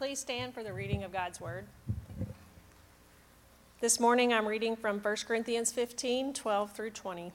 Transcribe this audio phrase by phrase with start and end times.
[0.00, 1.66] Please stand for the reading of God's word.
[3.82, 7.32] This morning I'm reading from 1 Corinthians 15 12 through 20.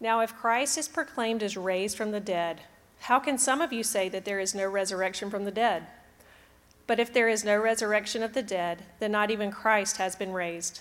[0.00, 2.62] Now, if Christ is proclaimed as raised from the dead,
[3.02, 5.86] how can some of you say that there is no resurrection from the dead?
[6.88, 10.32] But if there is no resurrection of the dead, then not even Christ has been
[10.32, 10.80] raised.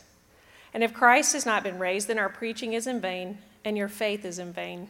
[0.73, 3.88] And if Christ has not been raised, then our preaching is in vain, and your
[3.88, 4.88] faith is in vain.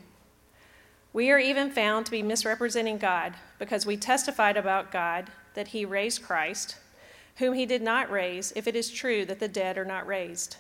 [1.12, 5.30] We are even found to be misrepresenting God, because we testified about God
[5.60, 6.78] that he raised Christ,
[7.36, 10.56] whom he did not raise, if it is true that the dead are not raised.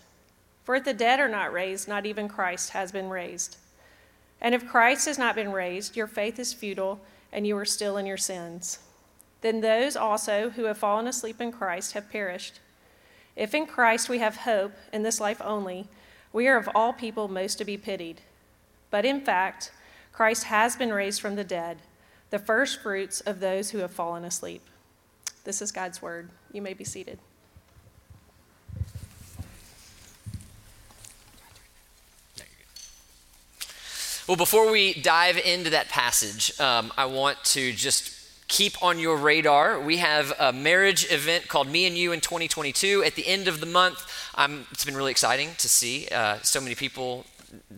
[0.66, 3.56] For if the dead are not raised, not even Christ has been raised.
[4.42, 7.00] And if Christ has not been raised, your faith is futile,
[7.32, 8.80] and you are still in your sins.
[9.40, 12.60] Then those also who have fallen asleep in Christ have perished.
[13.38, 15.88] If in Christ we have hope in this life only,
[16.34, 18.20] we are of all people most to be pitied.
[18.92, 19.72] But in fact,
[20.12, 21.78] Christ has been raised from the dead,
[22.32, 24.62] the first fruits of those who have fallen asleep.
[25.50, 26.30] This is God's word.
[26.54, 27.18] You may be seated.
[34.28, 39.18] Well, before we dive into that passage, um, I want to just keep on your
[39.18, 39.82] radar.
[39.82, 43.60] We have a marriage event called Me and You in 2022 at the end of
[43.60, 44.08] the month.
[44.36, 47.26] Um, it's been really exciting to see uh, so many people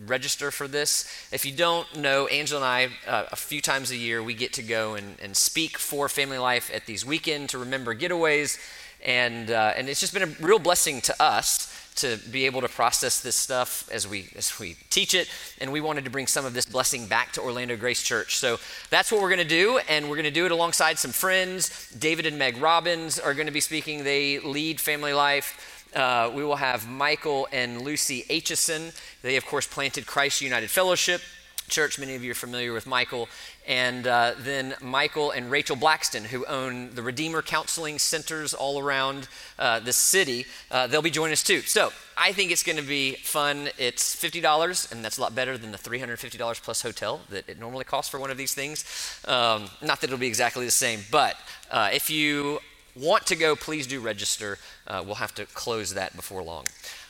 [0.06, 1.04] register for this.
[1.32, 4.52] If you don't know, Angela and I, uh, a few times a year, we get
[4.54, 8.58] to go and, and speak for family life at these weekend to remember getaways.
[9.04, 12.68] And, uh, and it's just been a real blessing to us to be able to
[12.68, 15.28] process this stuff as we as we teach it
[15.60, 18.36] and we wanted to bring some of this blessing back to Orlando Grace Church.
[18.36, 18.58] So
[18.90, 21.90] that's what we're going to do and we're going to do it alongside some friends.
[21.90, 24.04] David and Meg Robbins are going to be speaking.
[24.04, 25.71] They lead family life.
[25.94, 28.94] Uh, we will have Michael and Lucy Aitchison.
[29.22, 31.20] They, of course, planted Christ United Fellowship
[31.68, 31.98] Church.
[31.98, 33.28] Many of you are familiar with Michael.
[33.66, 39.28] And uh, then Michael and Rachel Blackston, who own the Redeemer Counseling Centers all around
[39.58, 40.46] uh, the city.
[40.70, 41.60] Uh, they'll be joining us too.
[41.60, 43.68] So I think it's going to be fun.
[43.78, 47.84] It's $50, and that's a lot better than the $350 plus hotel that it normally
[47.84, 48.84] costs for one of these things.
[49.26, 51.36] Um, not that it'll be exactly the same, but
[51.70, 52.60] uh, if you
[52.96, 54.58] want to go, please do register.
[54.86, 56.66] Uh, we'll have to close that before long.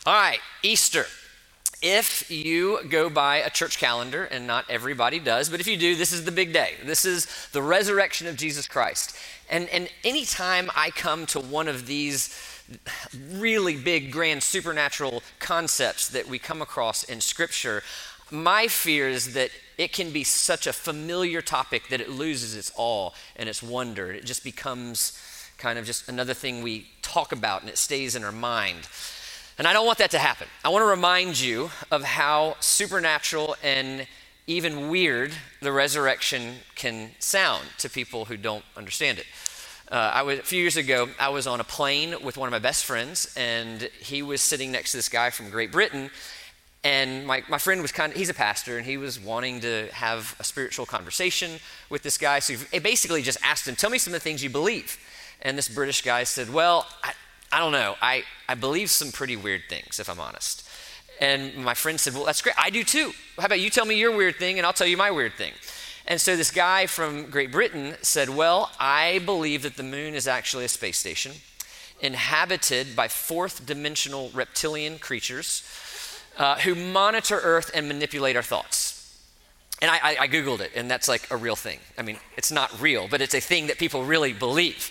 [0.06, 1.06] All right, Easter.
[1.82, 5.96] If you go by a church calendar, and not everybody does, but if you do,
[5.96, 6.74] this is the big day.
[6.84, 9.16] This is the resurrection of Jesus Christ.
[9.50, 12.38] And, and anytime I come to one of these
[13.32, 17.82] really big, grand, supernatural concepts that we come across in Scripture,
[18.30, 22.70] my fear is that it can be such a familiar topic that it loses its
[22.76, 24.12] awe and its wonder.
[24.12, 25.20] It just becomes
[25.58, 28.88] kind of just another thing we talk about and it stays in our mind.
[29.58, 30.48] And I don't want that to happen.
[30.64, 34.06] I want to remind you of how supernatural and
[34.46, 39.26] even weird the resurrection can sound to people who don't understand it.
[39.90, 42.50] Uh, I was, a few years ago, I was on a plane with one of
[42.50, 46.10] my best friends, and he was sitting next to this guy from Great Britain.
[46.82, 49.88] And my, my friend was kind of, he's a pastor, and he was wanting to
[49.92, 51.60] have a spiritual conversation
[51.90, 52.38] with this guy.
[52.38, 54.98] So he basically just asked him, Tell me some of the things you believe.
[55.42, 57.12] And this British guy said, Well, I,
[57.52, 57.96] I don't know.
[58.00, 60.68] I, I believe some pretty weird things, if I'm honest.
[61.20, 62.56] And my friend said, Well, that's great.
[62.58, 63.12] I do too.
[63.38, 65.52] How about you tell me your weird thing and I'll tell you my weird thing?
[66.06, 70.26] And so this guy from Great Britain said, Well, I believe that the moon is
[70.26, 71.32] actually a space station
[72.00, 75.62] inhabited by fourth dimensional reptilian creatures
[76.36, 78.98] uh, who monitor Earth and manipulate our thoughts.
[79.80, 81.78] And I, I, I Googled it, and that's like a real thing.
[81.98, 84.90] I mean, it's not real, but it's a thing that people really believe.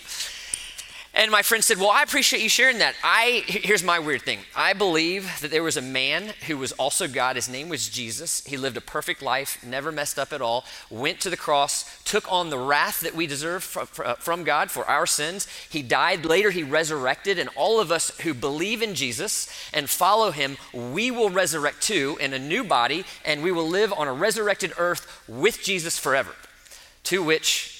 [1.14, 2.94] And my friend said, Well, I appreciate you sharing that.
[3.04, 4.40] I here's my weird thing.
[4.56, 7.36] I believe that there was a man who was also God.
[7.36, 8.42] His name was Jesus.
[8.46, 12.30] He lived a perfect life, never messed up at all, went to the cross, took
[12.32, 15.46] on the wrath that we deserve uh, from God for our sins.
[15.68, 16.24] He died.
[16.24, 17.38] Later, he resurrected.
[17.38, 22.16] And all of us who believe in Jesus and follow him, we will resurrect too
[22.20, 26.32] in a new body, and we will live on a resurrected earth with Jesus forever.
[27.04, 27.71] To which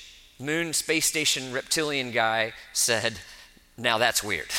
[0.42, 3.20] moon space station reptilian guy said,
[3.78, 4.48] Now that's weird.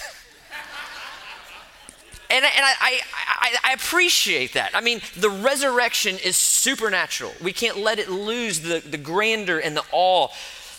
[2.29, 3.01] and, I, and I,
[3.41, 4.71] I, I, appreciate that.
[4.73, 7.33] I mean, the resurrection is supernatural.
[7.41, 10.29] We can't let it lose the, the grandeur and the awe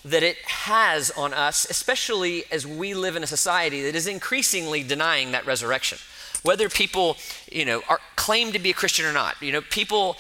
[0.04, 4.82] that it has on us, especially as we live in a society that is increasingly
[4.82, 5.98] denying that resurrection.
[6.42, 7.16] Whether people,
[7.50, 10.16] you know, are claim to be a Christian or not, you know, people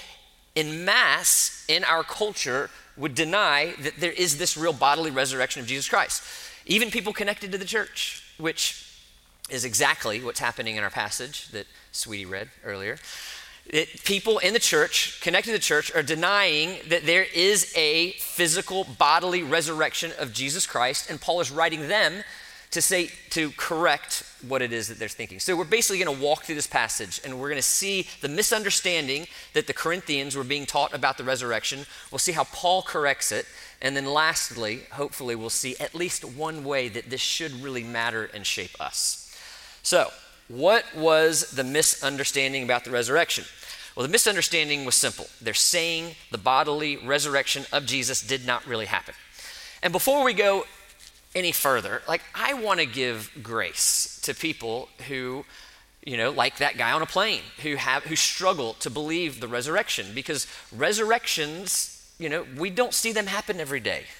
[0.54, 5.66] in mass in our culture would deny that there is this real bodily resurrection of
[5.66, 6.22] Jesus Christ.
[6.66, 8.80] Even people connected to the church, which
[9.50, 12.98] is exactly what's happening in our passage that Sweetie read earlier.
[13.66, 18.12] It, people in the church, connected to the church, are denying that there is a
[18.12, 22.24] physical bodily resurrection of Jesus Christ, and Paul is writing them
[22.74, 25.40] to say to correct what it is that they're thinking.
[25.40, 28.28] So we're basically going to walk through this passage and we're going to see the
[28.28, 31.86] misunderstanding that the Corinthians were being taught about the resurrection.
[32.10, 33.46] We'll see how Paul corrects it,
[33.80, 38.28] and then lastly, hopefully we'll see at least one way that this should really matter
[38.34, 39.20] and shape us.
[39.82, 40.10] So,
[40.48, 43.44] what was the misunderstanding about the resurrection?
[43.94, 45.26] Well, the misunderstanding was simple.
[45.40, 49.14] They're saying the bodily resurrection of Jesus did not really happen.
[49.82, 50.64] And before we go
[51.34, 55.44] any further, like I want to give grace to people who,
[56.04, 59.48] you know, like that guy on a plane who have who struggle to believe the
[59.48, 64.04] resurrection because resurrections you know, we don't see them happen every day.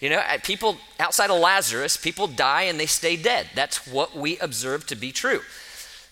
[0.00, 3.48] You know, uh, people outside of Lazarus, people die and they stay dead.
[3.56, 5.40] That's what we observe to be true.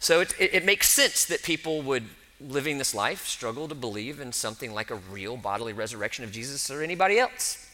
[0.00, 2.02] So it, it, it, makes sense that people would,
[2.41, 6.69] living this life, struggle to believe in something like a real bodily resurrection of Jesus
[6.69, 7.64] or anybody else.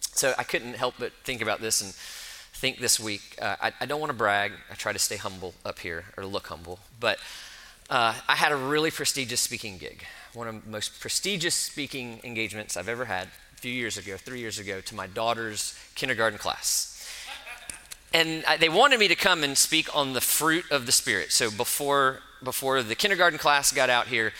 [0.00, 3.36] So I couldn't help but think about this and think this week.
[3.40, 4.52] Uh, I, I, don't want to brag.
[4.70, 7.18] I try to stay humble up here or look humble, but
[7.88, 10.04] uh, I had a really prestigious speaking gig
[10.34, 14.40] one of the most prestigious speaking engagements I've ever had a few years ago, three
[14.40, 16.94] years ago, to my daughter's kindergarten class.
[18.12, 21.32] And I, they wanted me to come and speak on the fruit of the Spirit.
[21.32, 24.32] So before, before the kindergarten class got out here,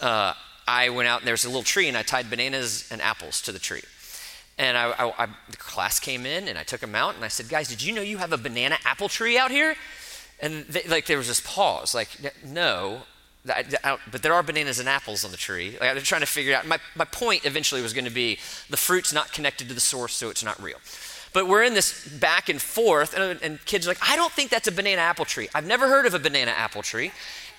[0.00, 0.34] uh,
[0.66, 3.42] I went out and there was a little tree and I tied bananas and apples
[3.42, 3.82] to the tree.
[4.60, 7.28] And I, I, I, the class came in and I took them out and I
[7.28, 9.74] said, guys, did you know you have a banana apple tree out here?
[10.38, 12.10] And they, like there was this pause, like,
[12.44, 13.00] no.
[13.42, 15.78] but there are bananas and apples on the tree.
[15.80, 16.66] Like, I'm trying to figure out.
[16.66, 20.12] My, my point eventually was going to be the fruit's not connected to the source,
[20.12, 20.76] so it's not real.
[21.32, 24.50] But we're in this back and forth, and, and kids are like, I don't think
[24.50, 25.48] that's a banana apple tree.
[25.54, 27.12] I've never heard of a banana apple tree.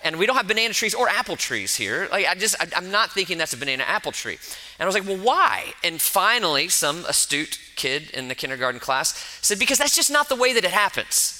[0.03, 2.07] And we don't have banana trees or apple trees here.
[2.11, 4.37] Like, I just, I, I'm not thinking that's a banana apple tree.
[4.79, 5.73] And I was like, well, why?
[5.83, 10.35] And finally, some astute kid in the kindergarten class said, because that's just not the
[10.35, 11.37] way that it happens.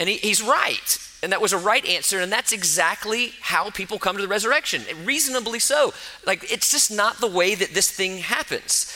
[0.00, 0.98] And he, he's right.
[1.22, 2.20] And that was a right answer.
[2.20, 4.82] And that's exactly how people come to the resurrection.
[5.04, 5.94] Reasonably so.
[6.26, 8.92] Like, it's just not the way that this thing happens.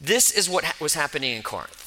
[0.00, 1.85] This is what ha- was happening in Corinth.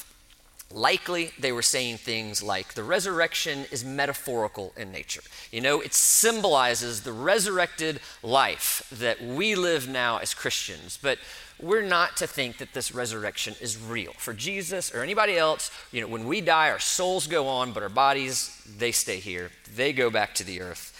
[0.72, 5.22] Likely, they were saying things like the resurrection is metaphorical in nature.
[5.50, 10.96] You know, it symbolizes the resurrected life that we live now as Christians.
[11.02, 11.18] But
[11.60, 14.12] we're not to think that this resurrection is real.
[14.12, 17.82] For Jesus or anybody else, you know, when we die, our souls go on, but
[17.82, 19.50] our bodies, they stay here.
[19.74, 20.96] They go back to the earth.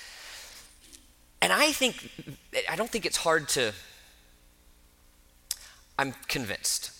[1.40, 2.10] And I think,
[2.68, 3.72] I don't think it's hard to,
[5.96, 6.90] I'm convinced.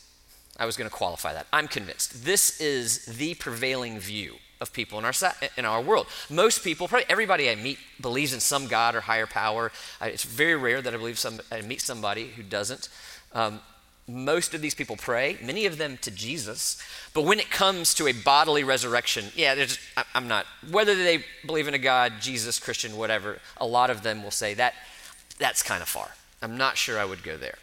[0.60, 1.46] I was going to qualify that.
[1.52, 2.24] I'm convinced.
[2.24, 5.12] This is the prevailing view of people in our,
[5.56, 6.06] in our world.
[6.28, 9.72] Most people, probably everybody I meet, believes in some God or higher power.
[10.02, 12.90] It's very rare that I believe some, I meet somebody who doesn't.
[13.32, 13.60] Um,
[14.06, 16.82] most of these people pray, many of them to Jesus.
[17.14, 19.78] But when it comes to a bodily resurrection, yeah, there's,
[20.14, 24.22] I'm not, whether they believe in a God, Jesus, Christian, whatever, a lot of them
[24.22, 24.74] will say that
[25.38, 26.10] that's kind of far.
[26.42, 27.56] I'm not sure I would go there.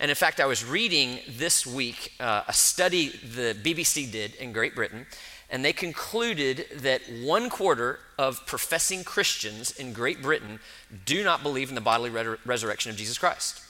[0.00, 4.50] And in fact, I was reading this week uh, a study the BBC did in
[4.50, 5.04] Great Britain,
[5.50, 10.58] and they concluded that one quarter of professing Christians in Great Britain
[11.04, 13.62] do not believe in the bodily re- resurrection of Jesus Christ.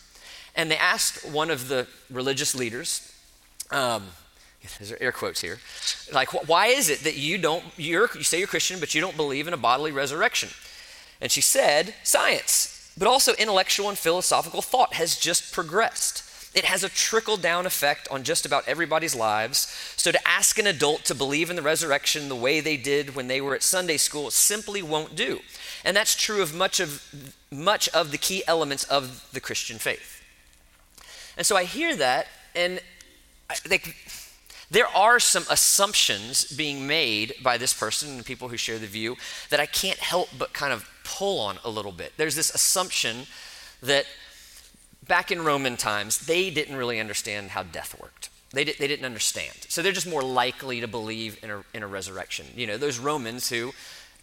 [0.54, 3.12] And they asked one of the religious leaders,
[3.72, 4.04] um,
[4.78, 5.58] there's air quotes here,
[6.12, 9.16] like, why is it that you don't, you're, you say you're Christian, but you don't
[9.16, 10.50] believe in a bodily resurrection?
[11.20, 16.24] And she said, science, but also intellectual and philosophical thought has just progressed.
[16.52, 19.68] It has a trickle down effect on just about everybody's lives.
[19.96, 23.28] So to ask an adult to believe in the resurrection the way they did when
[23.28, 25.40] they were at Sunday school simply won't do.
[25.84, 27.04] And that's true of much of
[27.52, 30.22] much of the key elements of the Christian faith.
[31.36, 32.80] And so I hear that, and
[33.48, 33.96] I, like,
[34.70, 39.16] there are some assumptions being made by this person and people who share the view
[39.50, 42.12] that I can't help but kind of pull on a little bit.
[42.16, 43.26] There's this assumption
[43.82, 44.06] that
[45.06, 48.28] back in Roman times, they didn't really understand how death worked.
[48.52, 49.66] They, did, they didn't understand.
[49.68, 52.46] So they're just more likely to believe in a, in a resurrection.
[52.54, 53.72] You know, those Romans who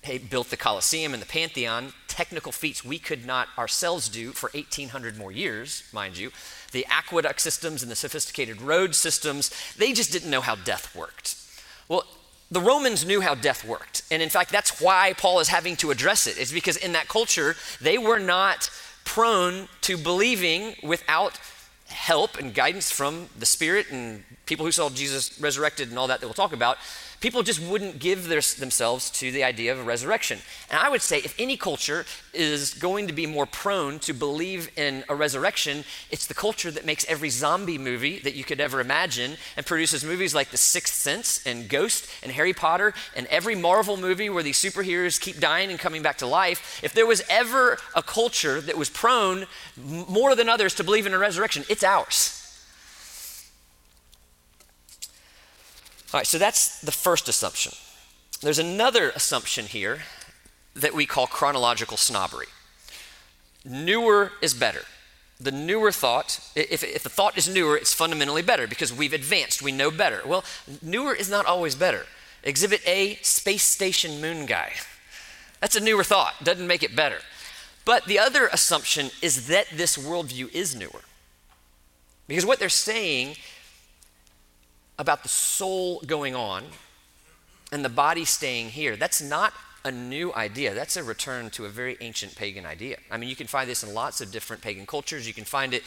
[0.01, 4.49] hey, built the Colosseum and the Pantheon, technical feats we could not ourselves do for
[4.53, 6.31] 1,800 more years, mind you
[6.71, 11.35] the aqueduct systems and the sophisticated road systems, they just didn't know how death worked.
[11.87, 12.03] Well,
[12.49, 14.03] the Romans knew how death worked.
[14.11, 16.93] And in fact, that's why Paul is having to address it, it, is because in
[16.93, 18.69] that culture, they were not
[19.03, 21.39] prone to believing without
[21.87, 26.21] help and guidance from the Spirit and people who saw Jesus resurrected and all that
[26.21, 26.77] that we'll talk about,
[27.19, 30.39] people just wouldn't give their, themselves to the idea of a resurrection.
[30.69, 34.69] And I would say if any culture is going to be more prone to believe
[34.77, 38.79] in a resurrection, it's the culture that makes every zombie movie that you could ever
[38.79, 43.55] imagine and produces movies like The Sixth Sense and Ghost and Harry Potter and every
[43.55, 46.79] Marvel movie where these superheroes keep dying and coming back to life.
[46.83, 51.13] If there was ever a culture that was prone more than others to believe in
[51.13, 52.36] a resurrection, it's ours.
[56.13, 57.73] All right, so that's the first assumption.
[58.41, 60.03] There's another assumption here
[60.73, 62.47] that we call chronological snobbery.
[63.65, 64.83] Newer is better.
[65.39, 69.61] The newer thought, if, if the thought is newer, it's fundamentally better because we've advanced,
[69.61, 70.21] we know better.
[70.25, 70.43] Well,
[70.81, 72.05] newer is not always better.
[72.43, 74.73] Exhibit A, space station moon guy.
[75.59, 77.19] That's a newer thought, doesn't make it better.
[77.83, 81.01] But the other assumption is that this worldview is newer.
[82.27, 83.35] Because what they're saying
[84.99, 86.63] about the soul going on
[87.71, 89.53] and the body staying here, that's not
[89.85, 90.73] a new idea.
[90.73, 92.97] That's a return to a very ancient pagan idea.
[93.09, 95.27] I mean, you can find this in lots of different pagan cultures.
[95.27, 95.83] You can find it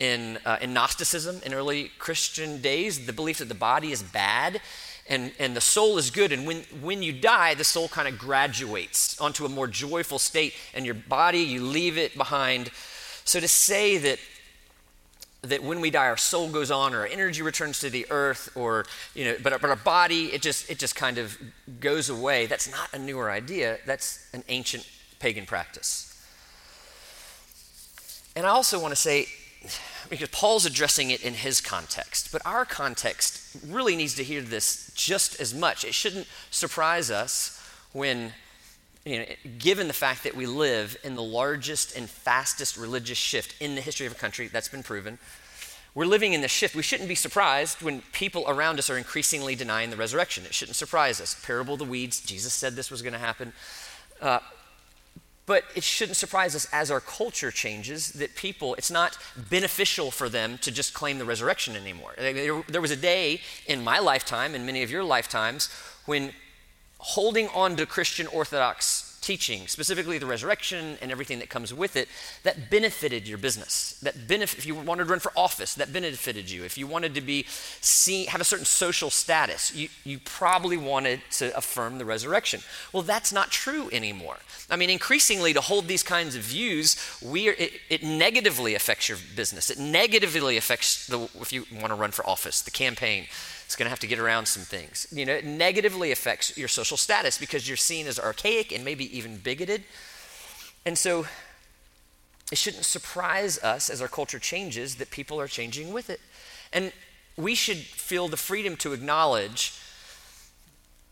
[0.00, 4.60] in, uh, in Gnosticism in early Christian days, the belief that the body is bad
[5.08, 6.32] and, and the soul is good.
[6.32, 10.54] And when, when you die, the soul kind of graduates onto a more joyful state,
[10.74, 12.70] and your body, you leave it behind.
[13.24, 14.18] So to say that
[15.48, 18.50] that when we die our soul goes on or our energy returns to the earth
[18.54, 21.36] or you know but, but our body it just it just kind of
[21.80, 22.46] goes away.
[22.46, 23.78] That's not a newer idea.
[23.86, 24.88] That's an ancient
[25.18, 26.04] pagan practice.
[28.36, 29.26] And i also want to say
[30.08, 34.92] because paul's addressing it in his context but our context really needs to hear this
[34.94, 35.84] just as much.
[35.84, 37.60] It shouldn't surprise us
[37.92, 38.32] when
[39.04, 39.24] you know,
[39.58, 43.80] given the fact that we live in the largest and fastest religious shift in the
[43.80, 45.18] history of a country, that's been proven.
[45.94, 46.76] We're living in this shift.
[46.76, 50.44] We shouldn't be surprised when people around us are increasingly denying the resurrection.
[50.44, 51.34] It shouldn't surprise us.
[51.44, 53.52] Parable of the weeds, Jesus said this was going to happen.
[54.20, 54.40] Uh,
[55.48, 59.16] but it shouldn't surprise us as our culture changes that people, it's not
[59.48, 62.14] beneficial for them to just claim the resurrection anymore.
[62.18, 65.70] There, was a day in my lifetime, and many of your lifetimes,
[66.04, 66.32] when
[66.98, 72.08] holding on to Christian Orthodox teaching, specifically the resurrection and everything that comes with it,
[72.44, 73.98] that benefited your business.
[74.02, 76.64] That benef- if you wanted to run for office, that benefited you.
[76.64, 77.44] If you wanted to be
[77.82, 82.60] seen, have a certain social status, you, you probably wanted to affirm the resurrection.
[82.90, 84.38] Well, that's not true anymore.
[84.70, 89.10] I mean, increasingly, to hold these kinds of views, we are, it, it negatively affects
[89.10, 89.68] your business.
[89.68, 93.26] It negatively affects the, if you want to run for office, the campaign
[93.68, 95.06] it's going to have to get around some things.
[95.12, 99.14] You know, it negatively affects your social status because you're seen as archaic and maybe
[99.14, 99.84] even bigoted.
[100.86, 101.26] And so
[102.50, 106.18] it shouldn't surprise us as our culture changes that people are changing with it.
[106.72, 106.94] And
[107.36, 109.78] we should feel the freedom to acknowledge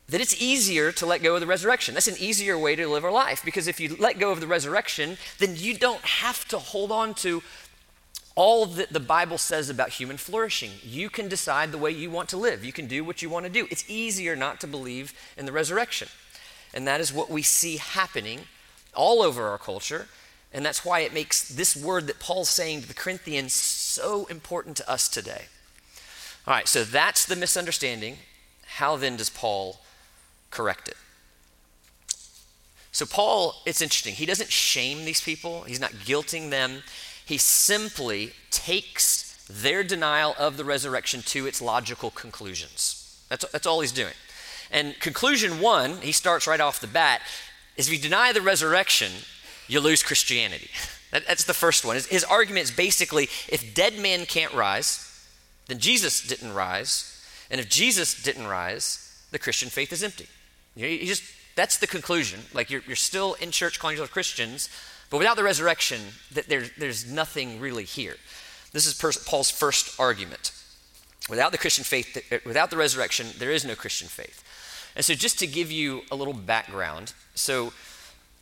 [0.09, 1.93] that it's easier to let go of the resurrection.
[1.93, 4.47] That's an easier way to live our life because if you let go of the
[4.47, 7.43] resurrection, then you don't have to hold on to
[8.37, 10.73] all that the Bible says about human flourishing.
[10.85, 13.47] You can decide the way you want to live, you can do what you want
[13.47, 13.67] to do.
[13.71, 16.09] It's easier not to believe in the resurrection.
[16.73, 18.41] And that is what we see happening
[18.95, 20.07] all over our culture.
[20.53, 24.77] And that's why it makes this word that Paul's saying to the Corinthians so important
[24.77, 25.47] to us today.
[26.47, 28.19] All right, so that's the misunderstanding.
[28.77, 29.81] How then does Paul
[30.51, 30.97] correct it?
[32.93, 34.15] So, Paul, it's interesting.
[34.15, 36.83] He doesn't shame these people, he's not guilting them.
[37.27, 43.21] He simply takes their denial of the resurrection to its logical conclusions.
[43.29, 44.15] That's, that's all he's doing.
[44.71, 47.21] And conclusion one, he starts right off the bat,
[47.77, 49.11] is if you deny the resurrection,
[49.69, 50.71] you lose Christianity.
[51.13, 51.95] That, that's the first one.
[51.95, 55.25] His, his argument is basically if dead man can't rise,
[55.69, 57.25] then Jesus didn't rise.
[57.49, 60.27] And if Jesus didn't rise, the Christian faith is empty.
[60.75, 61.23] You, you just,
[61.55, 62.41] that's the conclusion.
[62.53, 64.69] Like you're, you're still in church calling yourself Christians,
[65.11, 66.01] but without the resurrection,
[66.33, 68.17] there, there's nothing really here.
[68.73, 68.95] This is
[69.25, 70.53] Paul's first argument.
[71.29, 74.43] Without the Christian faith, uh, without the resurrection, there is no Christian faith.
[74.95, 77.73] And so, just to give you a little background, so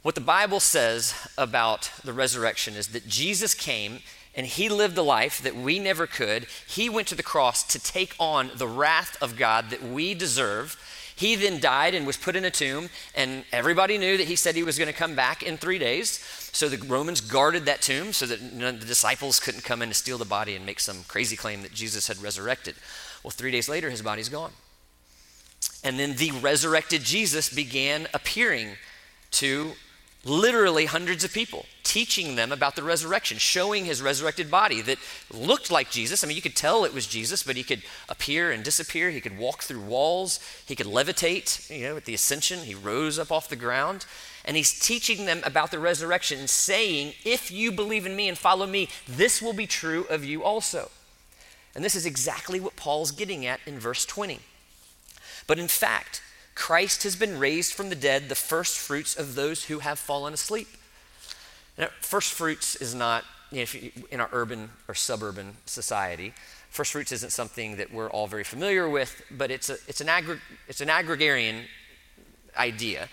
[0.02, 4.00] what the Bible says about the resurrection is that Jesus came
[4.37, 6.47] and he lived a life that we never could.
[6.66, 10.76] He went to the cross to take on the wrath of God that we deserve.
[11.16, 14.56] He then died and was put in a tomb, and everybody knew that he said
[14.56, 16.18] he was going to come back in three days.
[16.52, 20.18] So the Romans guarded that tomb so that the disciples couldn't come in to steal
[20.18, 22.75] the body and make some crazy claim that Jesus had resurrected.
[23.23, 24.52] Well, three days later, his body's gone.
[25.85, 28.76] And then the resurrected Jesus began appearing
[29.33, 29.73] to
[30.25, 34.98] literally hundreds of people, teaching them about the resurrection, showing his resurrected body that
[35.32, 36.24] looked like Jesus.
[36.24, 39.10] I mean, you could tell it was Jesus, but he could appear and disappear.
[39.10, 40.40] He could walk through walls.
[40.66, 41.70] He could levitate.
[41.70, 44.06] You know, at the ascension, he rose up off the ground.
[44.44, 48.66] And he's teaching them about the resurrection saying, if you believe in me and follow
[48.66, 50.90] me, this will be true of you also.
[51.76, 54.40] And this is exactly what Paul's getting at in verse 20.
[55.46, 56.22] But in fact,
[56.56, 60.34] Christ has been raised from the dead, the first fruits of those who have fallen
[60.34, 60.66] asleep.
[61.76, 66.33] Now, first fruits is not, you know, you, in our urban or suburban society,
[66.71, 70.09] first fruits isn't something that we're all very familiar with, but it's, a, it's, an,
[70.09, 71.64] aggr- it's an agrarian
[72.57, 73.09] idea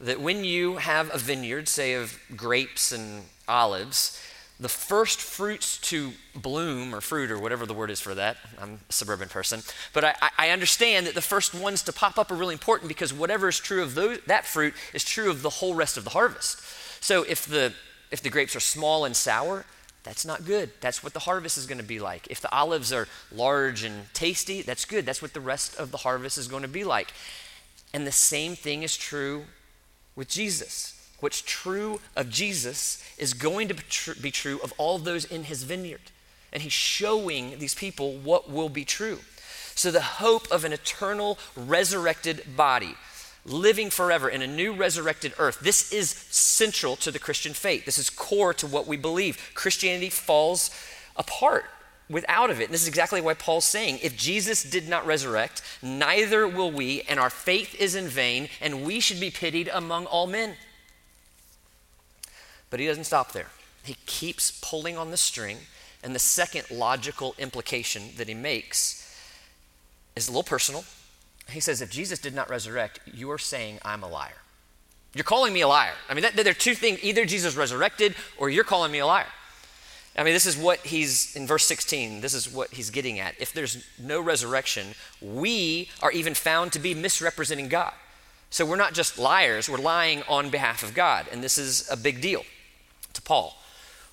[0.00, 4.22] that when you have a vineyard, say of grapes and olives,
[4.58, 8.80] the first fruits to bloom or fruit or whatever the word is for that i'm
[8.88, 9.60] a suburban person
[9.92, 13.12] but i, I understand that the first ones to pop up are really important because
[13.12, 16.10] whatever is true of those, that fruit is true of the whole rest of the
[16.10, 16.60] harvest.
[17.02, 17.72] So if the
[18.10, 19.64] if the grapes are small and sour
[20.02, 20.70] that's not good.
[20.80, 22.28] That's what the harvest is going to be like.
[22.30, 25.04] If the olives are large and tasty that's good.
[25.04, 27.12] That's what the rest of the harvest is going to be like.
[27.92, 29.46] And the same thing is true
[30.14, 30.96] with jesus.
[31.20, 36.12] What's true of Jesus is going to be true of all those in his vineyard.
[36.52, 39.20] And he's showing these people what will be true.
[39.74, 42.94] So, the hope of an eternal resurrected body,
[43.46, 47.84] living forever in a new resurrected earth, this is central to the Christian faith.
[47.84, 49.52] This is core to what we believe.
[49.54, 50.70] Christianity falls
[51.16, 51.64] apart
[52.08, 52.64] without of it.
[52.64, 57.02] And this is exactly why Paul's saying if Jesus did not resurrect, neither will we,
[57.02, 60.54] and our faith is in vain, and we should be pitied among all men.
[62.70, 63.48] But he doesn't stop there.
[63.84, 65.58] He keeps pulling on the string.
[66.02, 69.02] And the second logical implication that he makes
[70.14, 70.84] is a little personal.
[71.50, 74.42] He says, If Jesus did not resurrect, you are saying I'm a liar.
[75.14, 75.94] You're calling me a liar.
[76.08, 79.06] I mean, that, there are two things either Jesus resurrected or you're calling me a
[79.06, 79.26] liar.
[80.18, 83.34] I mean, this is what he's, in verse 16, this is what he's getting at.
[83.38, 84.88] If there's no resurrection,
[85.20, 87.92] we are even found to be misrepresenting God.
[88.48, 91.26] So we're not just liars, we're lying on behalf of God.
[91.30, 92.44] And this is a big deal
[93.12, 93.58] to Paul,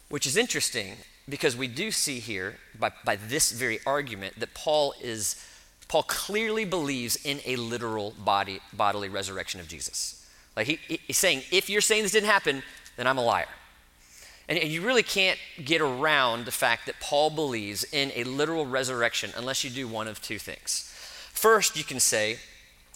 [0.09, 0.95] which is interesting
[1.29, 5.35] because we do see here by, by this very argument that Paul is
[5.87, 10.25] Paul clearly believes in a literal body, bodily resurrection of Jesus.
[10.55, 12.63] Like he, he's saying, if you're saying this didn't happen,
[12.95, 13.47] then I'm a liar.
[14.47, 18.65] And, and you really can't get around the fact that Paul believes in a literal
[18.65, 20.89] resurrection unless you do one of two things.
[21.31, 22.37] First, you can say,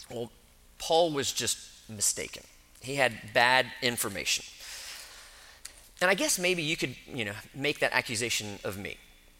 [0.09, 0.31] well,
[0.79, 1.57] Paul was just
[1.89, 2.43] mistaken.
[2.81, 4.45] He had bad information.
[5.99, 8.97] And I guess maybe you could, you know, make that accusation of me.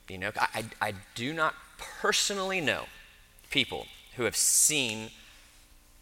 [0.10, 0.48] You know, I,
[0.82, 2.86] I, I do not personally know
[3.50, 5.10] people who have seen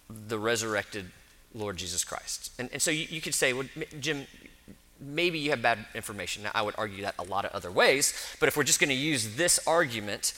[0.10, 1.12] the resurrected
[1.54, 2.52] Lord Jesus Christ.
[2.60, 3.68] And, and so you, you could say, well,
[4.00, 4.28] Jim,
[5.00, 6.44] maybe you have bad information.
[6.44, 8.90] Now, I would argue that a lot of other ways, but if we're just going
[8.90, 10.34] to use this argument,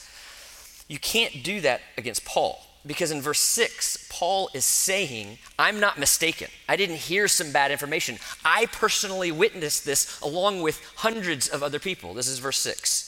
[0.88, 2.60] you can't do that against Paul.
[2.86, 6.48] Because in verse 6, Paul is saying, I'm not mistaken.
[6.68, 8.18] I didn't hear some bad information.
[8.44, 12.14] I personally witnessed this along with hundreds of other people.
[12.14, 13.07] This is verse 6.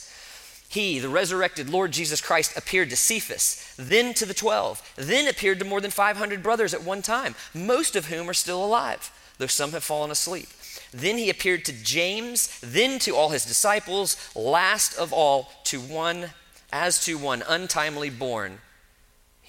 [0.70, 5.59] He, the resurrected Lord Jesus Christ, appeared to Cephas, then to the 12, then appeared
[5.59, 9.46] to more than 500 brothers at one time, most of whom are still alive, though
[9.46, 10.48] some have fallen asleep.
[10.92, 16.30] Then he appeared to James, then to all his disciples, last of all to one,
[16.72, 18.61] as to one untimely born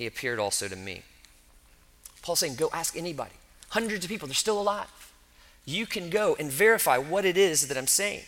[0.02, 1.04] he appeared also to me.
[2.24, 3.36] Paul's saying, go ask anybody.
[3.70, 5.14] Hundreds of people, they're still alive.
[5.64, 8.24] You can go and verify what it is that I'm saying.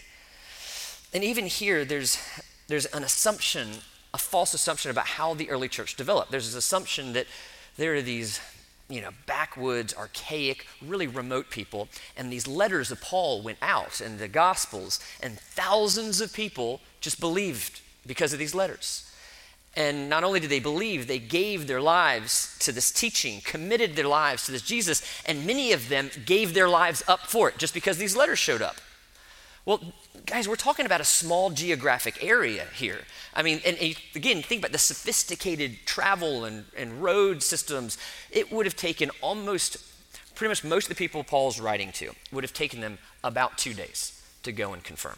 [1.15, 2.19] And even here, there's,
[2.67, 3.69] there's an assumption,
[4.13, 6.31] a false assumption about how the early church developed.
[6.31, 7.27] There's this assumption that
[7.77, 8.39] there are these
[8.89, 11.87] you know, backwoods, archaic, really remote people.
[12.15, 17.19] And these letters of Paul went out and the Gospels, and thousands of people just
[17.19, 19.09] believed because of these letters.
[19.75, 24.07] And not only did they believe, they gave their lives to this teaching, committed their
[24.07, 27.73] lives to this Jesus, and many of them gave their lives up for it just
[27.73, 28.75] because these letters showed up.
[29.65, 29.79] Well,
[30.25, 32.99] guys, we're talking about a small geographic area here.
[33.33, 37.97] I mean, and, and again, think about the sophisticated travel and, and road systems.
[38.29, 39.77] It would have taken almost,
[40.35, 43.73] pretty much most of the people Paul's writing to, would have taken them about two
[43.73, 45.17] days to go and confirm.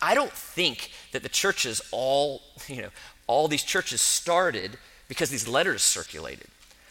[0.00, 2.90] I don't think that the churches all, you know,
[3.26, 6.46] all these churches started because these letters circulated.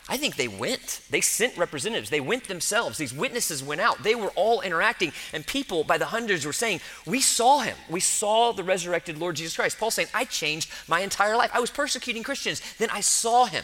[0.10, 1.02] I think they went.
[1.10, 2.10] They sent representatives.
[2.10, 2.98] They went themselves.
[2.98, 4.04] These witnesses went out.
[4.04, 7.78] They were all interacting, and people by the hundreds were saying, We saw him.
[7.90, 9.80] We saw the resurrected Lord Jesus Christ.
[9.80, 11.52] Paul saying, I changed my entire life.
[11.54, 12.62] I was persecuting Christians.
[12.78, 13.64] Then I saw him.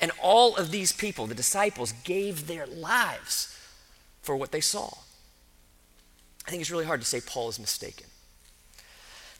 [0.00, 3.56] And all of these people, the disciples, gave their lives
[4.22, 4.90] for what they saw.
[6.46, 8.06] I think it's really hard to say Paul is mistaken.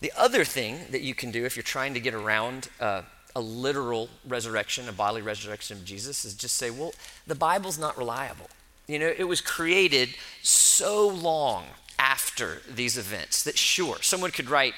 [0.01, 3.03] The other thing that you can do if you're trying to get around uh,
[3.37, 6.95] a literal resurrection, a bodily resurrection of Jesus, is just say, well,
[7.27, 8.49] the Bible's not reliable.
[8.89, 11.67] You know, it was created so long
[11.99, 14.73] after these events that sure, someone could write,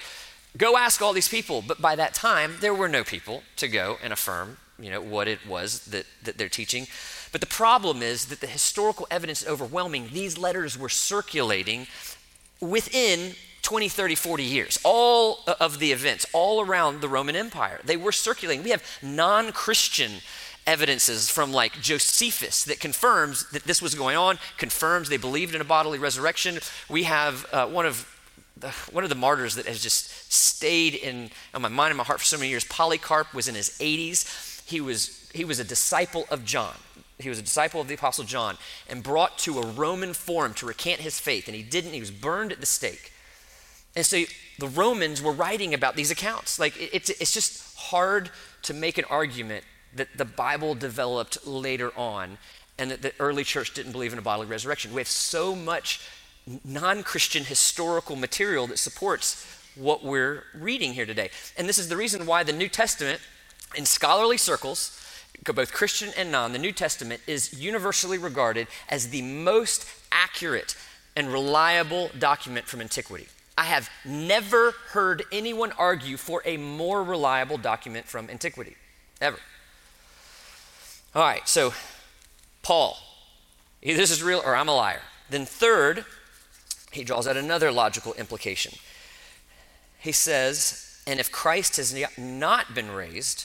[0.56, 3.96] go ask all these people, but by that time, there were no people to go
[4.02, 6.88] and affirm, you know, what it was that, that they're teaching.
[7.30, 10.08] But the problem is that the historical evidence is overwhelming.
[10.12, 11.86] These letters were circulating
[12.60, 13.36] within
[13.68, 14.78] 20, 30, 40 years.
[14.82, 18.64] All of the events, all around the Roman Empire, they were circulating.
[18.64, 20.10] We have non Christian
[20.66, 25.60] evidences from like Josephus that confirms that this was going on, confirms they believed in
[25.60, 26.60] a bodily resurrection.
[26.88, 28.08] We have uh, one of
[28.56, 32.04] the, one of the martyrs that has just stayed in, in my mind and my
[32.04, 32.64] heart for so many years.
[32.64, 34.66] Polycarp was in his 80s.
[34.66, 36.76] He was he was a disciple of John.
[37.18, 38.56] He was a disciple of the apostle John
[38.88, 41.92] and brought to a Roman forum to recant his faith, and he didn't.
[41.92, 43.12] He was burned at the stake.
[43.96, 44.24] And so
[44.58, 46.58] the Romans were writing about these accounts.
[46.58, 48.30] Like it's it's just hard
[48.62, 52.38] to make an argument that the Bible developed later on
[52.78, 54.94] and that the early church didn't believe in a bodily resurrection.
[54.94, 56.00] We have so much
[56.64, 61.30] non Christian historical material that supports what we're reading here today.
[61.56, 63.20] And this is the reason why the New Testament,
[63.76, 64.94] in scholarly circles,
[65.44, 70.76] both Christian and non, the New Testament is universally regarded as the most accurate
[71.16, 73.28] and reliable document from antiquity.
[73.58, 78.76] I have never heard anyone argue for a more reliable document from antiquity,
[79.20, 79.38] ever.
[81.12, 81.74] All right, so
[82.62, 82.96] Paul,
[83.82, 85.00] either this is real or I'm a liar.
[85.28, 86.04] Then, third,
[86.92, 88.74] he draws out another logical implication.
[89.98, 93.44] He says, And if Christ has not been raised,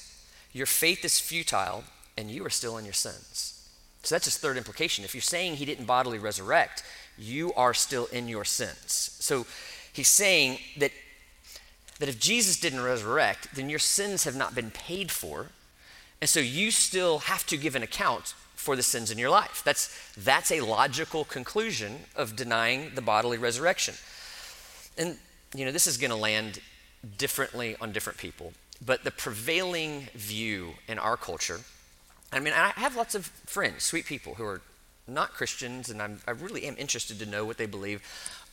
[0.52, 3.68] your faith is futile and you are still in your sins.
[4.04, 5.04] So that's his third implication.
[5.06, 6.84] If you're saying he didn't bodily resurrect,
[7.18, 9.18] you are still in your sins.
[9.20, 9.48] So
[9.94, 10.92] he's saying that,
[12.00, 15.48] that if Jesus didn't resurrect, then your sins have not been paid for
[16.24, 19.62] and so you still have to give an account for the sins in your life.
[19.66, 23.96] That's, that's a logical conclusion of denying the bodily resurrection.
[24.98, 25.18] And,
[25.54, 26.62] you know, this is going to land
[27.18, 28.54] differently on different people,
[28.86, 31.60] but the prevailing view in our culture,
[32.32, 34.62] I mean, I have lots of friends, sweet people who are
[35.10, 38.02] not Christians, and I'm, i really am interested to know what they believe.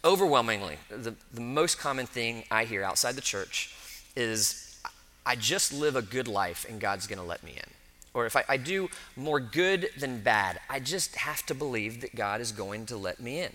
[0.03, 3.75] Overwhelmingly, the, the most common thing I hear outside the church
[4.17, 4.81] is
[5.27, 7.71] I just live a good life and God's going to let me in.
[8.15, 12.17] Or if I, I, do more good than bad, I just have to believe that
[12.17, 13.53] God is going to let me in.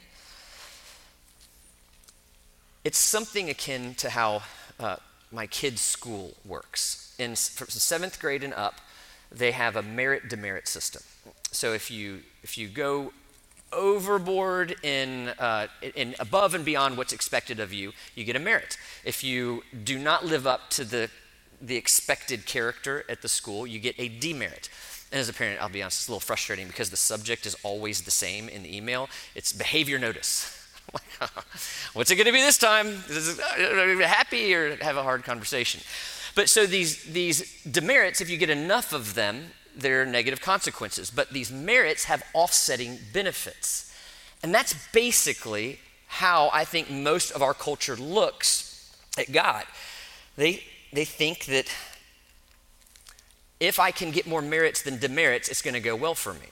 [2.86, 4.43] It's something akin to how
[4.79, 4.97] uh,
[5.31, 7.15] my kids' school works.
[7.17, 8.79] In seventh grade and up,
[9.31, 11.01] they have a merit demerit system.
[11.51, 13.12] So if you if you go
[13.75, 18.77] overboard in, uh, in above and beyond what's expected of you, you get a merit.
[19.03, 21.09] If you do not live up to the
[21.61, 24.69] the expected character at the school, you get a demerit.
[25.11, 27.55] And as a parent, I'll be honest, it's a little frustrating because the subject is
[27.63, 29.09] always the same in the email.
[29.35, 30.51] It's behavior notice.
[31.93, 32.88] What's it going to be this time?
[33.09, 35.81] Is it happy or have a hard conversation?
[36.35, 41.11] But so these, these demerits, if you get enough of them, there are negative consequences.
[41.11, 43.93] But these merits have offsetting benefits.
[44.43, 49.65] And that's basically how I think most of our culture looks at God.
[50.38, 51.71] They, they think that
[53.59, 56.47] if I can get more merits than demerits, it's going to go well for me.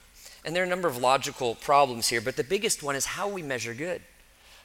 [0.45, 3.27] And there are a number of logical problems here, but the biggest one is how
[3.29, 4.01] we measure good.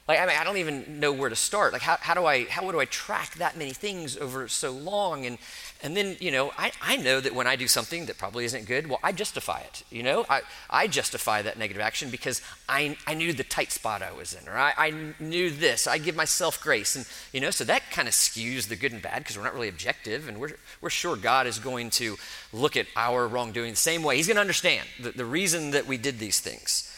[0.09, 1.71] Like, I mean, I don't even know where to start.
[1.71, 5.27] Like, how, how do I, how do I track that many things over so long?
[5.27, 5.37] And,
[5.83, 8.65] and then, you know, I, I know that when I do something that probably isn't
[8.65, 9.83] good, well, I justify it.
[9.91, 14.01] You know, I, I justify that negative action because I, I knew the tight spot
[14.01, 15.85] I was in, or I, I knew this.
[15.85, 16.95] I give myself grace.
[16.95, 19.53] And, you know, so that kind of skews the good and bad because we're not
[19.53, 20.27] really objective.
[20.27, 22.17] And we're, we're sure God is going to
[22.51, 24.15] look at our wrongdoing the same way.
[24.15, 26.91] He's going to understand the, the reason that we did these things.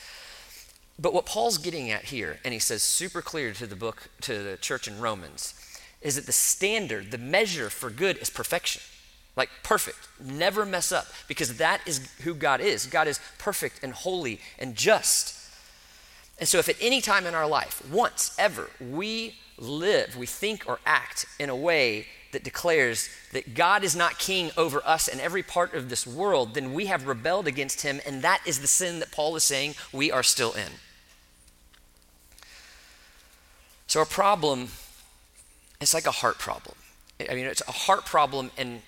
[1.02, 4.44] But what Paul's getting at here, and he says super clear to the book, to
[4.44, 5.56] the church in Romans,
[6.02, 8.84] is that the standard, the measure for good is perfection.
[9.36, 12.86] Like perfect, never mess up, because that is who God is.
[12.86, 15.38] God is perfect and holy and just.
[16.38, 20.66] And so, if at any time in our life, once ever, we live, we think
[20.68, 25.20] or act in a way that declares that God is not king over us and
[25.22, 28.68] every part of this world, then we have rebelled against him, and that is the
[28.68, 30.72] sin that Paul is saying we are still in.
[33.92, 34.70] So, our problem,
[35.82, 36.78] it's like a heart problem.
[37.30, 38.84] I mean, it's a heart problem and,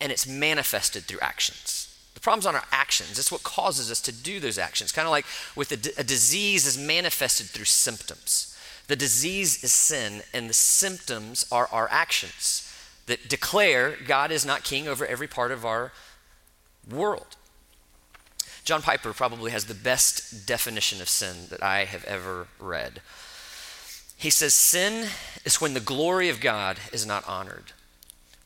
[0.00, 1.92] and it's manifested through actions.
[2.14, 3.18] The problem's on our actions.
[3.18, 4.92] It's what causes us to do those actions.
[4.92, 8.56] Kind of like with a disease is manifested through symptoms.
[8.86, 12.72] The disease is sin, and the symptoms are our actions
[13.06, 15.90] that declare God is not king over every part of our
[16.88, 17.34] world.
[18.62, 23.00] John Piper probably has the best definition of sin that I have ever read.
[24.16, 25.08] He says, Sin
[25.44, 27.72] is when the glory of God is not honored,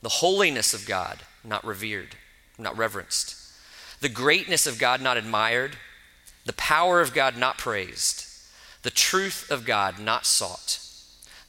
[0.01, 2.15] the holiness of God not revered,
[2.57, 3.35] not reverenced,
[4.01, 5.77] the greatness of God not admired,
[6.45, 8.25] the power of God not praised,
[8.83, 10.79] the truth of God not sought,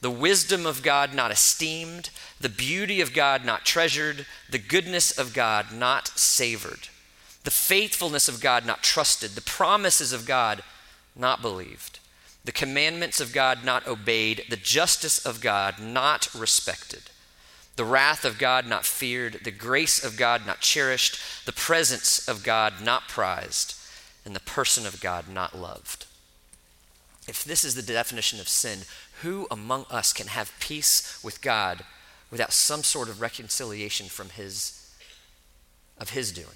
[0.01, 2.09] the wisdom of God not esteemed,
[2.39, 6.89] the beauty of God not treasured, the goodness of God not savored,
[7.43, 10.63] the faithfulness of God not trusted, the promises of God
[11.15, 11.99] not believed,
[12.45, 17.03] the commandments of God not obeyed, the justice of God not respected,
[17.75, 22.43] the wrath of God not feared, the grace of God not cherished, the presence of
[22.43, 23.75] God not prized,
[24.25, 26.05] and the person of God not loved.
[27.27, 28.79] If this is the definition of sin,
[29.21, 31.85] who among us can have peace with God
[32.29, 34.79] without some sort of reconciliation from his
[35.97, 36.47] of his doing?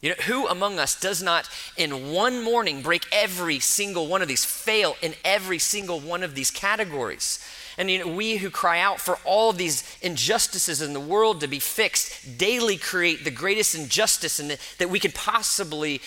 [0.00, 4.28] You know, who among us does not in one morning break every single one of
[4.28, 7.44] these, fail in every single one of these categories?
[7.76, 11.40] And you know, we who cry out for all of these injustices in the world
[11.40, 16.00] to be fixed daily create the greatest injustice in the, that we could possibly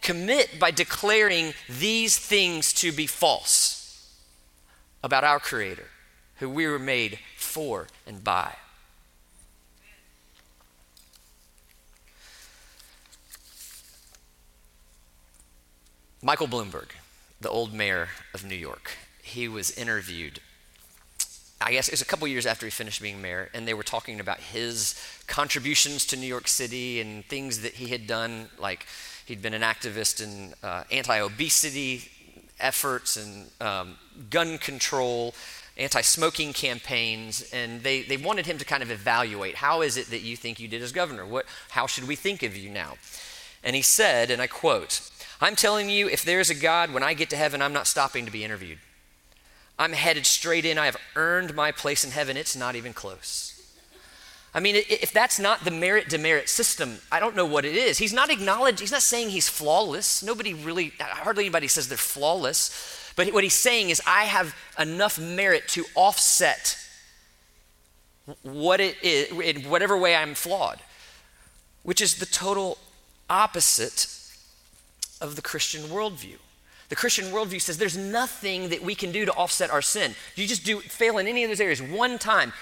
[0.00, 4.12] commit by declaring these things to be false
[5.02, 5.88] about our Creator,
[6.36, 8.54] who we were made for and by.
[16.24, 16.88] Michael Bloomberg,
[17.40, 20.40] the old mayor of New York, he was interviewed.
[21.60, 23.84] I guess it was a couple years after he finished being mayor, and they were
[23.84, 28.86] talking about his contributions to New York City and things that he had done, like
[29.26, 32.10] He'd been an activist in uh, anti obesity
[32.60, 33.96] efforts and um,
[34.28, 35.34] gun control,
[35.78, 40.08] anti smoking campaigns, and they, they wanted him to kind of evaluate how is it
[40.08, 41.24] that you think you did as governor?
[41.24, 42.96] What, how should we think of you now?
[43.62, 45.00] And he said, and I quote,
[45.40, 47.86] I'm telling you, if there is a God, when I get to heaven, I'm not
[47.86, 48.78] stopping to be interviewed.
[49.78, 50.78] I'm headed straight in.
[50.78, 52.36] I have earned my place in heaven.
[52.36, 53.50] It's not even close.
[54.56, 57.98] I mean, if that's not the merit demerit system, I don't know what it is.
[57.98, 60.22] He's not acknowledged, he's not saying he's flawless.
[60.22, 63.12] Nobody really, hardly anybody says they're flawless.
[63.16, 66.78] But what he's saying is, I have enough merit to offset
[68.42, 70.78] what it is, in whatever way I'm flawed,
[71.82, 72.78] which is the total
[73.28, 74.06] opposite
[75.24, 76.36] of the Christian worldview.
[76.90, 80.14] The Christian worldview says there's nothing that we can do to offset our sin.
[80.36, 82.52] You just do fail in any of those areas one time,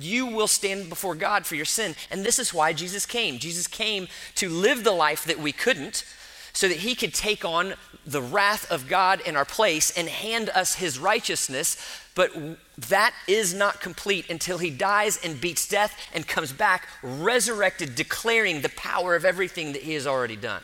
[0.00, 1.94] you will stand before God for your sin.
[2.10, 3.38] And this is why Jesus came.
[3.38, 6.04] Jesus came to live the life that we couldn't
[6.52, 10.50] so that he could take on the wrath of God in our place and hand
[10.50, 11.76] us his righteousness.
[12.16, 12.32] But
[12.88, 18.62] that is not complete until he dies and beats death and comes back resurrected, declaring
[18.62, 20.62] the power of everything that he has already done.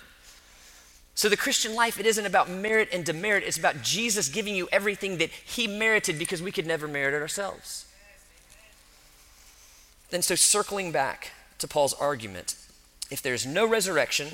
[1.16, 3.44] So, the Christian life, it isn't about merit and demerit.
[3.44, 7.22] It's about Jesus giving you everything that He merited because we could never merit it
[7.22, 7.86] ourselves.
[10.10, 12.56] And so, circling back to Paul's argument,
[13.10, 14.28] if there's no resurrection,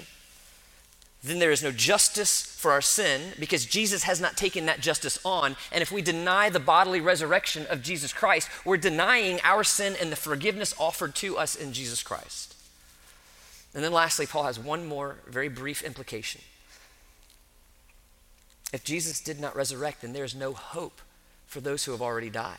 [1.23, 5.19] then there is no justice for our sin because Jesus has not taken that justice
[5.23, 5.57] on.
[5.71, 10.11] And if we deny the bodily resurrection of Jesus Christ, we're denying our sin and
[10.11, 12.55] the forgiveness offered to us in Jesus Christ.
[13.75, 16.41] And then lastly, Paul has one more very brief implication.
[18.73, 21.01] If Jesus did not resurrect, then there's no hope
[21.47, 22.59] for those who have already died.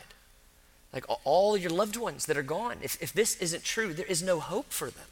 [0.92, 2.76] Like all your loved ones that are gone.
[2.82, 5.06] If, if this isn't true, there is no hope for them.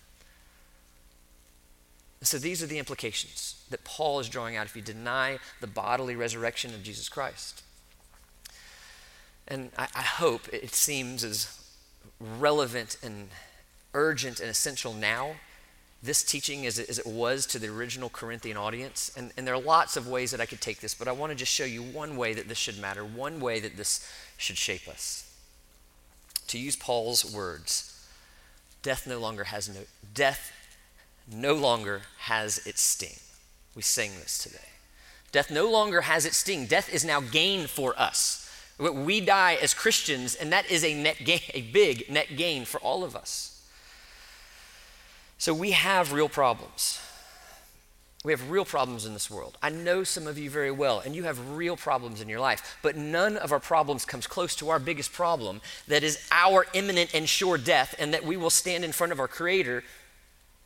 [2.22, 6.16] so these are the implications that Paul is drawing out if you deny the bodily
[6.16, 7.62] resurrection of Jesus Christ.
[9.48, 11.58] And I, I hope it seems as
[12.20, 13.28] relevant and
[13.94, 15.36] urgent and essential now
[16.02, 19.12] this teaching as it, as it was to the original Corinthian audience.
[19.16, 21.30] And, and there are lots of ways that I could take this, but I want
[21.30, 24.56] to just show you one way that this should matter, one way that this should
[24.56, 25.26] shape us.
[26.48, 28.06] To use Paul's words,
[28.82, 29.82] death no longer has no
[30.14, 30.52] death
[31.32, 33.18] no longer has its sting.
[33.76, 34.58] We sang this today.
[35.32, 36.66] Death no longer has its sting.
[36.66, 38.50] Death is now gain for us.
[38.78, 42.80] We die as Christians, and that is a net gain, a big net gain for
[42.80, 43.60] all of us.
[45.40, 47.00] So we have real problems.
[48.22, 49.57] We have real problems in this world.
[49.62, 52.76] I know some of you very well, and you have real problems in your life,
[52.83, 57.14] but none of our problems comes close to our biggest problem that is our imminent
[57.14, 59.83] and sure death, and that we will stand in front of our Creator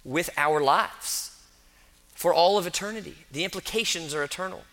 [0.02, 1.40] with our lives
[2.08, 3.14] for all of eternity.
[3.30, 4.64] The implications are eternal.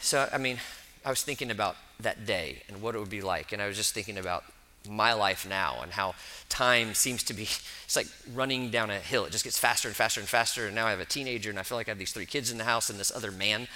[0.00, 0.58] So, I mean,
[1.04, 3.52] I was thinking about that day and what it would be like.
[3.52, 4.42] And I was just thinking about
[4.88, 6.14] my life now and how
[6.48, 7.42] time seems to be,
[7.84, 9.24] it's like running down a hill.
[9.24, 10.66] It just gets faster and faster and faster.
[10.66, 12.50] And now I have a teenager and I feel like I have these three kids
[12.50, 13.68] in the house and this other man,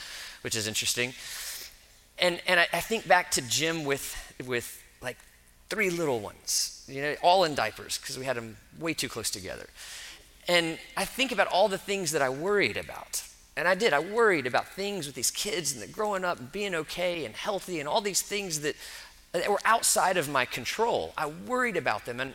[0.42, 1.14] which is interesting.
[2.18, 5.16] And, and I, I think back to Jim with, with like
[5.68, 9.31] three little ones, you know, all in diapers because we had them way too close
[9.31, 9.68] together.
[10.49, 13.23] And I think about all the things that I worried about.
[13.57, 13.92] And I did.
[13.92, 17.35] I worried about things with these kids and the growing up and being okay and
[17.35, 18.75] healthy and all these things that,
[19.33, 21.12] that were outside of my control.
[21.16, 22.21] I worried about them.
[22.21, 22.35] And,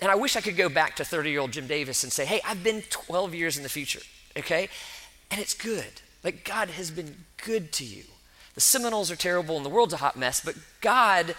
[0.00, 2.24] and I wish I could go back to 30 year old Jim Davis and say,
[2.24, 4.00] hey, I've been 12 years in the future,
[4.36, 4.68] okay?
[5.30, 6.00] And it's good.
[6.24, 8.04] Like, God has been good to you.
[8.54, 11.34] The Seminoles are terrible and the world's a hot mess, but God,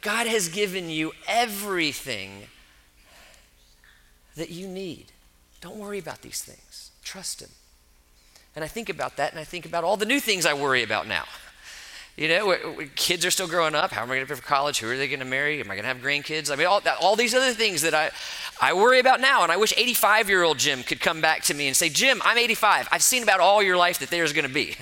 [0.00, 2.48] God has given you everything
[4.36, 5.12] that you need.
[5.60, 6.90] Don't worry about these things.
[7.04, 7.50] Trust Him.
[8.56, 10.82] And I think about that and I think about all the new things I worry
[10.82, 11.24] about now.
[12.16, 12.56] You know,
[12.94, 13.90] kids are still growing up.
[13.90, 14.78] How am I going to pay for college?
[14.78, 15.58] Who are they going to marry?
[15.60, 16.50] Am I going to have grandkids?
[16.50, 18.10] I mean, all, all these other things that I,
[18.60, 19.42] I worry about now.
[19.42, 22.22] And I wish 85 year old Jim could come back to me and say, Jim,
[22.24, 22.88] I'm 85.
[22.92, 24.76] I've seen about all your life that there's going to be.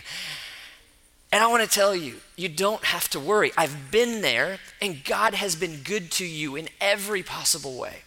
[1.33, 3.53] And I want to tell you, you don't have to worry.
[3.57, 8.03] I've been there, and God has been good to you in every possible way.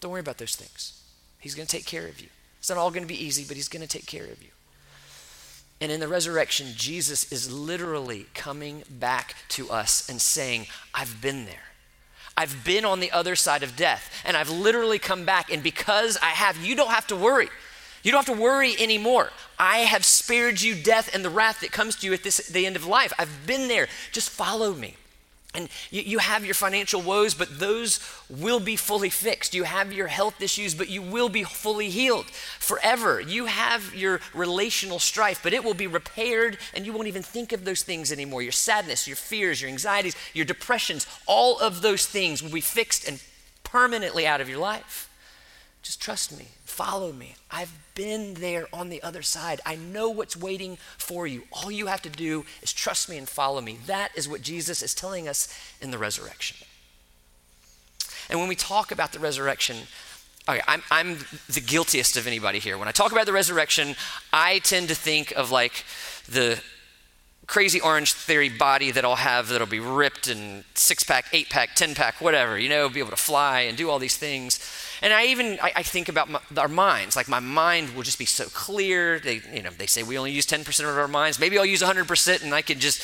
[0.00, 1.02] Don't worry about those things.
[1.38, 2.28] He's going to take care of you.
[2.58, 4.47] It's not all going to be easy, but He's going to take care of you.
[5.80, 11.44] And in the resurrection, Jesus is literally coming back to us and saying, I've been
[11.44, 11.54] there.
[12.36, 15.52] I've been on the other side of death, and I've literally come back.
[15.52, 17.48] And because I have, you don't have to worry.
[18.02, 19.30] You don't have to worry anymore.
[19.58, 22.64] I have spared you death and the wrath that comes to you at this, the
[22.64, 23.12] end of life.
[23.18, 23.88] I've been there.
[24.12, 24.96] Just follow me.
[25.54, 29.54] And you, you, have your financial woes, but those will be fully fixed.
[29.54, 33.18] You have your health issues, but you will be fully healed forever.
[33.18, 37.52] You have your relational strife, but it will be repaired, and you won't even think
[37.52, 38.42] of those things anymore.
[38.42, 43.08] Your sadness, your fears, your anxieties, your depressions, all of those things will be fixed
[43.08, 43.22] and
[43.64, 45.08] permanently out of your life.
[45.82, 47.34] Just trust me, follow me.
[47.50, 49.60] I've been there on the other side.
[49.66, 51.42] I know what's waiting for you.
[51.50, 53.80] All you have to do is trust me and follow me.
[53.86, 56.56] That is what Jesus is telling us in the resurrection.
[58.30, 59.76] And when we talk about the resurrection,
[60.48, 62.78] okay, I'm, I'm the guiltiest of anybody here.
[62.78, 63.96] When I talk about the resurrection,
[64.32, 65.84] I tend to think of like
[66.28, 66.60] the
[67.48, 71.96] crazy Orangetheory body that I'll have that'll be ripped and six pack, eight pack, 10
[71.96, 74.60] pack, whatever, you know, be able to fly and do all these things.
[75.02, 77.16] And I even I, I think about my, our minds.
[77.16, 79.18] Like my mind will just be so clear.
[79.18, 81.38] They you know they say we only use 10% of our minds.
[81.38, 83.00] Maybe I'll use 100% and I can just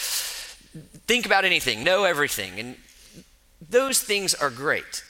[1.07, 2.59] think about anything, know everything.
[2.59, 2.77] And
[3.71, 5.05] those things are great.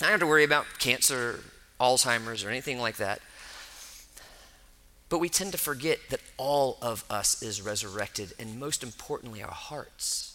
[0.00, 1.40] I don't have to worry about cancer,
[1.80, 3.20] Alzheimer's, or anything like that.
[5.08, 9.50] But we tend to forget that all of us is resurrected, and most importantly, our
[9.50, 10.29] hearts.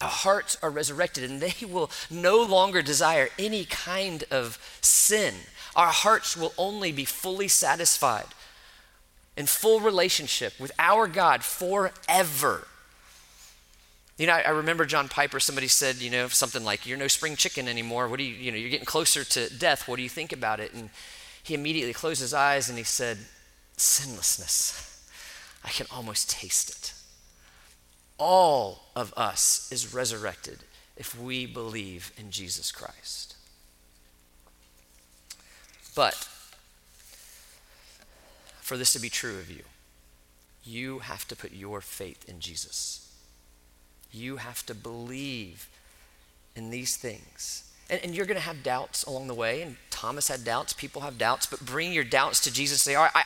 [0.00, 5.34] Our hearts are resurrected and they will no longer desire any kind of sin.
[5.76, 8.26] Our hearts will only be fully satisfied
[9.36, 12.66] in full relationship with our God forever.
[14.16, 17.08] You know, I, I, remember John Piper, somebody said, you know, something like, You're no
[17.08, 18.08] spring chicken anymore.
[18.08, 19.88] What do you, you know, you're getting closer to death.
[19.88, 20.74] What do you think about it?
[20.74, 20.90] And
[21.42, 23.18] he immediately closed his eyes and he said,
[23.76, 24.86] Sinlessness.
[25.64, 26.99] I can almost taste it
[28.20, 30.58] all of us is resurrected
[30.96, 33.34] if we believe in Jesus Christ.
[35.94, 36.28] But
[38.60, 39.62] for this to be true of you,
[40.62, 43.10] you have to put your faith in Jesus.
[44.12, 45.68] You have to believe
[46.54, 47.69] in these things.
[47.90, 51.02] And, and you're going to have doubts along the way, and Thomas had doubts, people
[51.02, 52.80] have doubts, but bring your doubts to Jesus.
[52.80, 53.24] Say, all right, I,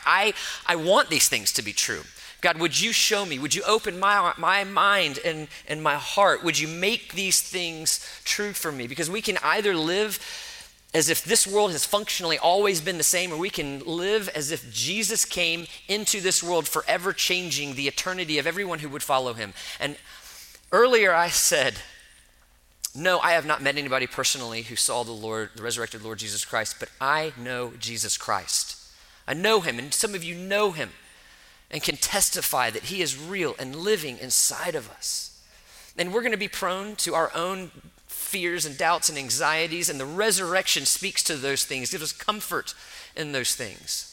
[0.67, 2.03] I, I want these things to be true.
[2.41, 3.39] God, would you show me?
[3.39, 6.43] Would you open my, my mind and, and my heart?
[6.43, 8.87] Would you make these things true for me?
[8.87, 10.19] Because we can either live
[10.93, 14.51] as if this world has functionally always been the same, or we can live as
[14.51, 19.33] if Jesus came into this world forever changing the eternity of everyone who would follow
[19.33, 19.55] him.
[19.81, 19.97] And
[20.71, 21.77] earlier I said,
[22.95, 26.45] no, I have not met anybody personally who saw the Lord, the resurrected Lord Jesus
[26.45, 28.77] Christ, but I know Jesus Christ.
[29.27, 30.91] I know him, and some of you know him
[31.71, 35.43] and can testify that He is real and living inside of us.
[35.99, 37.73] And we're going to be prone to our own
[38.07, 42.75] fears and doubts and anxieties, and the resurrection speaks to those things, gives us comfort
[43.17, 44.11] in those things.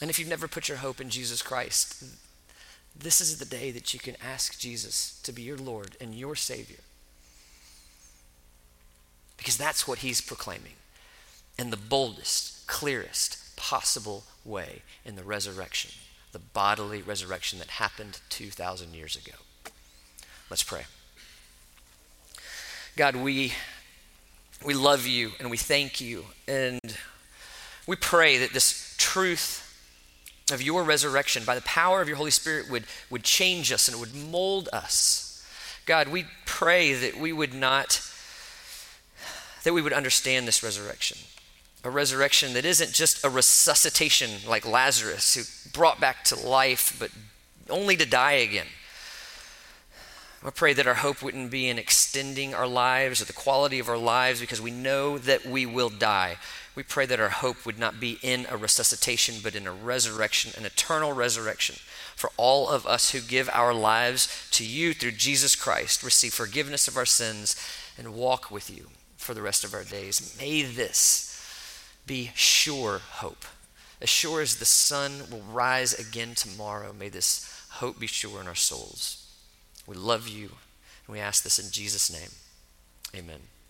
[0.00, 2.02] And if you've never put your hope in Jesus Christ,
[3.00, 6.34] this is the day that you can ask Jesus to be your Lord and your
[6.36, 6.80] Savior.
[9.36, 10.74] Because that's what He's proclaiming
[11.58, 15.92] in the boldest, clearest, possible way in the resurrection.
[16.32, 19.36] the bodily resurrection that happened 2,000 years ago.
[20.48, 20.84] Let's pray.
[22.96, 23.52] God, we,
[24.64, 26.26] we love you and we thank you.
[26.46, 26.78] And
[27.86, 29.59] we pray that this truth
[30.50, 33.98] of your resurrection by the power of your Holy Spirit would, would change us and
[34.00, 35.44] would mold us.
[35.86, 38.00] God, we pray that we would not,
[39.64, 41.18] that we would understand this resurrection.
[41.82, 47.10] A resurrection that isn't just a resuscitation like Lazarus, who brought back to life, but
[47.70, 48.66] only to die again.
[50.42, 53.90] I pray that our hope wouldn't be in extending our lives or the quality of
[53.90, 56.38] our lives because we know that we will die.
[56.80, 60.52] We pray that our hope would not be in a resuscitation, but in a resurrection,
[60.56, 61.76] an eternal resurrection
[62.16, 66.88] for all of us who give our lives to you through Jesus Christ, receive forgiveness
[66.88, 67.54] of our sins,
[67.98, 70.34] and walk with you for the rest of our days.
[70.40, 71.38] May this
[72.06, 73.44] be sure hope.
[74.00, 78.48] As sure as the sun will rise again tomorrow, may this hope be sure in
[78.48, 79.30] our souls.
[79.86, 80.52] We love you,
[81.06, 82.30] and we ask this in Jesus' name.
[83.14, 83.40] Amen.